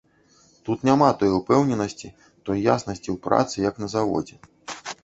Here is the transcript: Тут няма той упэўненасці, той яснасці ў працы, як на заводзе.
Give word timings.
Тут 0.69 0.85
няма 0.89 1.09
той 1.19 1.35
упэўненасці, 1.39 2.11
той 2.49 2.65
яснасці 2.77 3.07
ў 3.15 3.17
працы, 3.29 3.55
як 3.71 3.75
на 3.85 3.95
заводзе. 3.97 4.45